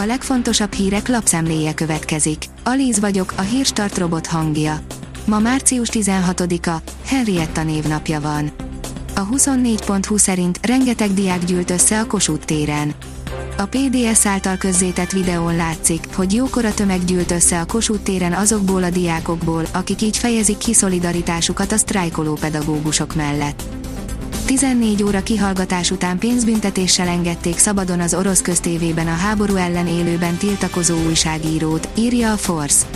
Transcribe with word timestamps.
A 0.00 0.04
legfontosabb 0.06 0.72
hírek 0.72 1.08
lapszemléje 1.08 1.74
következik. 1.74 2.44
Alíz 2.64 3.00
vagyok, 3.00 3.32
a 3.36 3.40
hírstart 3.40 3.98
robot 3.98 4.26
hangja. 4.26 4.80
Ma 5.24 5.38
március 5.38 5.88
16-a, 5.92 6.76
Henrietta 7.04 7.62
névnapja 7.62 8.20
van. 8.20 8.50
A 9.14 9.28
24.20 9.28 10.18
szerint 10.18 10.66
rengeteg 10.66 11.14
diák 11.14 11.44
gyűlt 11.44 11.70
össze 11.70 12.00
a 12.00 12.06
Kossuth 12.06 12.44
téren. 12.44 12.94
A 13.56 13.66
PDS 13.66 14.26
által 14.26 14.56
közzétett 14.56 15.10
videón 15.10 15.56
látszik, 15.56 16.04
hogy 16.14 16.34
jókora 16.34 16.74
tömeg 16.74 17.04
gyűlt 17.04 17.30
össze 17.30 17.60
a 17.60 17.66
Kossuth 17.66 18.02
téren 18.02 18.32
azokból 18.32 18.82
a 18.82 18.90
diákokból, 18.90 19.64
akik 19.72 20.02
így 20.02 20.16
fejezik 20.16 20.58
ki 20.58 20.74
szolidaritásukat 20.74 21.72
a 21.72 21.76
sztrájkoló 21.76 22.32
pedagógusok 22.32 23.14
mellett. 23.14 23.77
14 24.48 25.02
óra 25.02 25.22
kihallgatás 25.22 25.90
után 25.90 26.18
pénzbüntetéssel 26.18 27.08
engedték 27.08 27.58
szabadon 27.58 28.00
az 28.00 28.14
orosz 28.14 28.42
köztévében 28.42 29.06
a 29.06 29.14
háború 29.14 29.56
ellen 29.56 29.86
élőben 29.86 30.36
tiltakozó 30.36 30.96
újságírót, 31.06 31.88
írja 31.94 32.32
a 32.32 32.36
Force. 32.36 32.86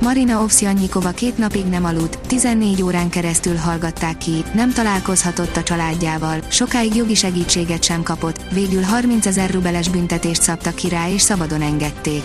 Marina 0.00 0.42
Ovsjanyikova 0.42 1.10
két 1.10 1.38
napig 1.38 1.64
nem 1.64 1.84
aludt, 1.84 2.18
14 2.26 2.82
órán 2.82 3.08
keresztül 3.08 3.56
hallgatták 3.56 4.18
ki, 4.18 4.44
nem 4.54 4.72
találkozhatott 4.72 5.56
a 5.56 5.62
családjával, 5.62 6.40
sokáig 6.48 6.94
jogi 6.94 7.14
segítséget 7.14 7.84
sem 7.84 8.02
kapott, 8.02 8.42
végül 8.52 8.82
30 8.82 9.26
ezer 9.26 9.50
rubeles 9.50 9.88
büntetést 9.88 10.42
szabtak 10.42 10.74
ki 10.74 10.88
rá 10.88 11.08
és 11.10 11.22
szabadon 11.22 11.62
engedték. 11.62 12.22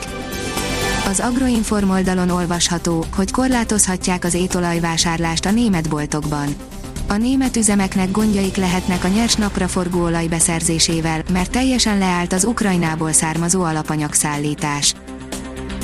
Az 1.07 1.19
Agroinform 1.19 1.89
oldalon 1.89 2.29
olvasható, 2.29 3.05
hogy 3.15 3.31
korlátozhatják 3.31 4.23
az 4.23 4.33
étolajvásárlást 4.33 5.45
a 5.45 5.51
német 5.51 5.89
boltokban. 5.89 6.55
A 7.13 7.17
német 7.17 7.55
üzemeknek 7.55 8.11
gondjaik 8.11 8.55
lehetnek 8.55 9.03
a 9.03 9.07
nyers 9.07 9.35
napraforgó 9.35 10.03
olaj 10.03 10.27
beszerzésével, 10.27 11.23
mert 11.31 11.51
teljesen 11.51 11.97
leállt 11.97 12.33
az 12.33 12.43
Ukrajnából 12.43 13.11
származó 13.11 13.61
alapanyagszállítás. 13.63 14.93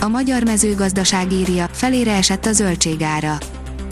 A 0.01 0.07
magyar 0.07 0.43
mezőgazdaság 0.43 1.31
írja, 1.31 1.67
felére 1.71 2.15
esett 2.15 2.45
a 2.45 2.51
zöldségára. 2.51 3.37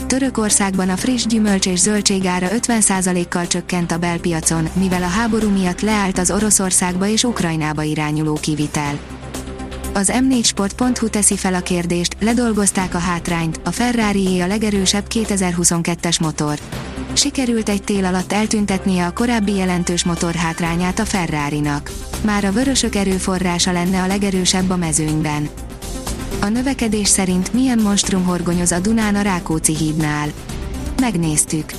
Törökországban 0.06 0.88
a 0.88 0.96
friss 0.96 1.26
gyümölcs 1.26 1.66
és 1.66 1.78
zöldségára 1.78 2.48
50%-kal 2.50 3.46
csökkent 3.46 3.92
a 3.92 3.98
belpiacon, 3.98 4.68
mivel 4.72 5.02
a 5.02 5.06
háború 5.06 5.48
miatt 5.48 5.80
leállt 5.80 6.18
az 6.18 6.30
Oroszországba 6.30 7.06
és 7.06 7.24
Ukrajnába 7.24 7.82
irányuló 7.82 8.38
kivitel. 8.40 8.98
Az 9.94 10.12
m4sport.hu 10.14 11.08
teszi 11.08 11.36
fel 11.36 11.54
a 11.54 11.60
kérdést, 11.60 12.16
ledolgozták 12.20 12.94
a 12.94 12.98
hátrányt, 12.98 13.60
a 13.64 13.70
ferrari 13.70 14.40
a 14.40 14.46
legerősebb 14.46 15.04
2022-es 15.10 16.20
motor. 16.20 16.58
Sikerült 17.18 17.68
egy 17.68 17.82
tél 17.82 18.04
alatt 18.04 18.32
eltüntetnie 18.32 19.06
a 19.06 19.12
korábbi 19.12 19.54
jelentős 19.54 20.04
motor 20.04 20.34
hátrányát 20.34 20.98
a 20.98 21.04
Ferrari-nak. 21.04 21.90
Már 22.24 22.44
a 22.44 22.52
vörösök 22.52 22.94
erőforrása 22.94 23.72
lenne 23.72 24.02
a 24.02 24.06
legerősebb 24.06 24.70
a 24.70 24.76
mezőnyben. 24.76 25.48
A 26.40 26.48
növekedés 26.48 27.08
szerint 27.08 27.52
milyen 27.52 27.78
monstrum 27.78 28.24
horgonyoz 28.24 28.72
a 28.72 28.78
Dunán 28.78 29.14
a 29.14 29.22
Rákóczi 29.22 29.76
hídnál. 29.76 30.28
Megnéztük. 31.00 31.72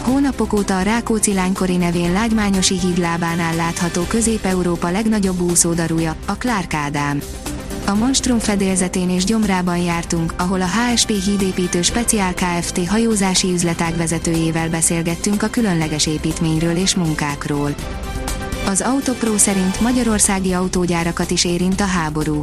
Hónapok 0.00 0.52
óta 0.52 0.78
a 0.78 0.82
Rákóczi 0.82 1.34
lánykori 1.34 1.76
nevén 1.76 2.12
Lágymányosi 2.12 2.78
híd 2.78 2.98
lábánál 2.98 3.54
látható 3.54 4.02
Közép-Európa 4.02 4.90
legnagyobb 4.90 5.40
úszódarúja, 5.40 6.16
a 6.26 6.32
Clark 6.32 6.74
Ádám. 6.74 7.20
A 7.86 7.94
Monstrum 7.94 8.38
fedélzetén 8.38 9.10
és 9.10 9.24
gyomrában 9.24 9.76
jártunk, 9.76 10.34
ahol 10.36 10.60
a 10.60 10.66
HSP 10.66 11.12
hídépítő 11.24 11.82
Speciál 11.82 12.34
Kft. 12.34 12.88
hajózási 12.88 13.52
üzletág 13.52 13.96
vezetőjével 13.96 14.68
beszélgettünk 14.68 15.42
a 15.42 15.48
különleges 15.48 16.06
építményről 16.06 16.76
és 16.76 16.94
munkákról. 16.94 17.74
Az 18.66 18.80
Autopro 18.80 19.38
szerint 19.38 19.80
magyarországi 19.80 20.52
autógyárakat 20.52 21.30
is 21.30 21.44
érint 21.44 21.80
a 21.80 21.84
háború. 21.84 22.42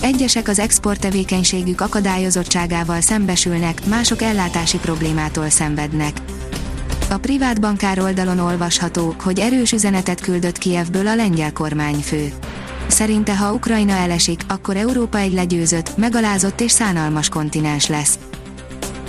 Egyesek 0.00 0.48
az 0.48 0.58
export 0.58 1.00
tevékenységük 1.00 1.80
akadályozottságával 1.80 3.00
szembesülnek, 3.00 3.86
mások 3.86 4.22
ellátási 4.22 4.78
problémától 4.78 5.50
szenvednek. 5.50 6.20
A 7.10 7.18
privát 7.18 7.60
bankár 7.60 7.98
oldalon 8.00 8.38
olvasható, 8.38 9.14
hogy 9.22 9.38
erős 9.38 9.72
üzenetet 9.72 10.20
küldött 10.20 10.58
Kievből 10.58 11.06
a 11.06 11.14
lengyel 11.14 11.52
kormányfő. 11.52 12.32
Szerinte 12.88 13.36
ha 13.36 13.52
Ukrajna 13.52 13.92
elesik, 13.92 14.40
akkor 14.48 14.76
Európa 14.76 15.18
egy 15.18 15.32
legyőzött, 15.32 15.96
megalázott 15.96 16.60
és 16.60 16.70
szánalmas 16.70 17.28
kontinens 17.28 17.86
lesz. 17.86 18.18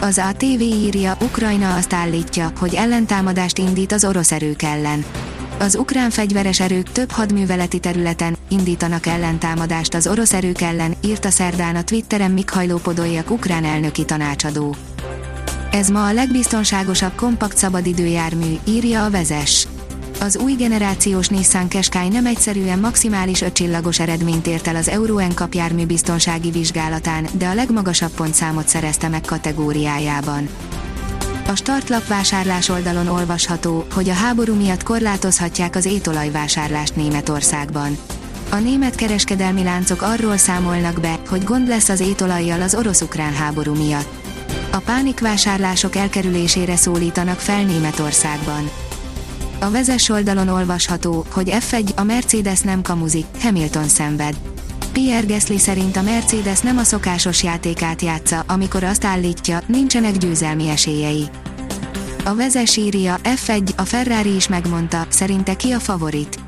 Az 0.02 0.18
ATV 0.18 0.62
írja, 0.62 1.18
Ukrajna 1.22 1.76
azt 1.76 1.94
állítja, 1.94 2.52
hogy 2.60 2.74
ellentámadást 2.74 3.58
indít 3.58 3.92
az 3.92 4.06
orosz 4.06 4.32
erők 4.32 4.62
ellen. 4.62 5.06
Az 5.60 5.76
ukrán 5.76 6.10
fegyveres 6.10 6.60
erők 6.60 6.92
több 6.92 7.12
hadműveleti 7.12 7.80
területen 7.80 8.38
indítanak 8.50 9.06
ellentámadást 9.06 9.94
az 9.94 10.08
orosz 10.08 10.34
erők 10.34 10.62
ellen, 10.62 10.94
írta 11.04 11.30
szerdán 11.30 11.76
a 11.76 11.84
Twitteren 11.84 12.32
Mikhajló 12.32 12.78
Podoljak 12.78 13.32
ukrán 13.32 13.64
elnöki 13.64 14.06
tanácsadó. 14.06 14.76
Ez 15.72 15.90
ma 15.90 16.08
a 16.08 16.14
legbiztonságosabb 16.14 17.16
kompakt 17.16 17.58
szabadidőjármű, 17.58 18.56
írja 18.68 19.04
a 19.04 19.10
vezes. 19.10 19.68
Az 20.20 20.38
új 20.38 20.54
generációs 20.54 21.28
Nissan 21.28 21.70
Qashqai 21.70 22.08
nem 22.08 22.26
egyszerűen 22.26 22.80
maximális 22.80 23.42
ötcsillagos 23.42 24.00
eredményt 24.00 24.48
ért 24.48 24.68
el 24.68 24.76
az 24.76 24.90
Euro 24.90 25.28
NCAP 25.28 25.54
jármű 25.54 25.86
biztonsági 25.86 26.52
vizsgálatán, 26.52 27.28
de 27.34 27.48
a 27.48 27.54
legmagasabb 27.54 28.12
pontszámot 28.12 28.68
szerezte 28.68 29.08
meg 29.08 29.22
kategóriájában. 29.22 30.50
A 31.48 31.56
startlap 31.56 32.08
vásárlás 32.08 32.70
oldalon 32.70 33.08
olvasható, 33.08 33.86
hogy 33.94 34.10
a 34.10 34.14
háború 34.14 34.56
miatt 34.56 34.84
korlátozhatják 34.84 35.76
az 35.76 35.86
étolajvásárlást 35.86 36.96
Németországban. 36.96 37.98
A 38.50 38.56
német 38.56 38.96
kereskedelmi 38.96 39.64
láncok 39.64 40.02
arról 40.02 40.38
számolnak 40.38 41.00
be, 41.00 41.20
hogy 41.30 41.44
gond 41.44 41.68
lesz 41.68 41.90
az 41.90 42.00
étolajjal 42.00 42.62
az 42.62 42.76
orosz-ukrán 42.76 43.34
háború 43.34 43.76
miatt. 43.76 44.10
A 44.72 44.78
pánikvásárlások 44.78 45.96
elkerülésére 45.96 46.76
szólítanak 46.76 47.40
fel 47.40 47.64
Németországban. 47.64 48.70
A 49.66 49.72
vezes 49.72 50.10
oldalon 50.10 50.48
olvasható, 50.48 51.26
hogy 51.30 51.52
F1 51.52 51.96
a 51.96 52.04
Mercedes 52.04 52.60
nem 52.60 52.82
kamuzik, 52.82 53.26
Hamilton 53.42 53.88
szenved. 53.88 54.36
Pierre 54.92 55.28
Gasly 55.28 55.56
szerint 55.56 55.96
a 55.96 56.02
Mercedes 56.02 56.60
nem 56.60 56.78
a 56.78 56.84
szokásos 56.84 57.44
játékát 57.44 58.02
játsza, 58.02 58.44
amikor 58.48 58.84
azt 58.84 59.06
állítja, 59.06 59.60
nincsenek 59.68 60.18
győzelmi 60.18 60.70
esélyei. 60.70 61.26
A 62.26 62.36
vezes 62.36 62.78
írja, 62.78 63.18
F1, 63.24 63.76
a 63.76 63.82
Ferrari 63.82 64.36
is 64.36 64.48
megmondta, 64.48 65.06
szerinte 65.10 65.56
ki 65.56 65.72
a 65.72 65.80
favorit. 65.80 66.40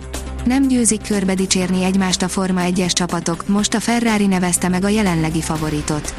Nem 0.46 0.68
győzik 0.68 1.02
körbe 1.02 1.34
dicsérni 1.34 1.84
egymást 1.84 2.22
a 2.22 2.28
Forma 2.28 2.62
1-es 2.64 2.92
csapatok, 2.92 3.48
most 3.48 3.74
a 3.74 3.80
Ferrari 3.80 4.28
nevezte 4.28 4.68
meg 4.68 4.84
a 4.84 4.90
jelenlegi 4.90 5.42
favoritot. 5.42 6.14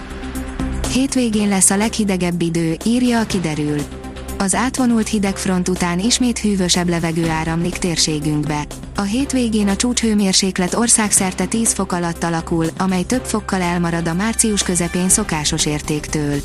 Hétvégén 0.92 1.48
lesz 1.48 1.70
a 1.70 1.76
leghidegebb 1.76 2.42
idő, 2.42 2.76
írja 2.84 3.20
a 3.20 3.26
kiderül. 3.26 3.97
Az 4.40 4.54
átvonult 4.54 5.08
hidegfront 5.08 5.68
után 5.68 5.98
ismét 5.98 6.38
hűvösebb 6.38 6.88
levegő 6.88 7.28
áramlik 7.28 7.78
térségünkbe. 7.78 8.66
A 8.96 9.02
hétvégén 9.02 9.68
a 9.68 9.76
csúcshőmérséklet 9.76 10.74
országszerte 10.74 11.46
10 11.46 11.72
fok 11.72 11.92
alatt 11.92 12.22
alakul, 12.22 12.66
amely 12.78 13.02
több 13.02 13.24
fokkal 13.24 13.60
elmarad 13.60 14.08
a 14.08 14.14
március 14.14 14.62
közepén 14.62 15.08
szokásos 15.08 15.66
értéktől. 15.66 16.40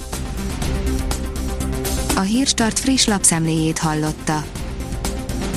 A 2.16 2.20
Hírstart 2.20 2.80
friss 2.80 3.06
lapszemléjét 3.06 3.78
hallotta. 3.78 4.44